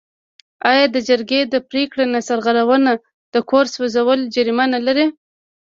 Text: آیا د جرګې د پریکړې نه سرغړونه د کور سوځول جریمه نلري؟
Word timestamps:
آیا 0.71 0.85
د 0.91 0.97
جرګې 1.09 1.41
د 1.53 1.55
پریکړې 1.69 2.05
نه 2.13 2.19
سرغړونه 2.27 2.91
د 3.33 3.35
کور 3.49 3.65
سوځول 3.75 4.19
جریمه 4.35 4.65
نلري؟ 4.73 5.05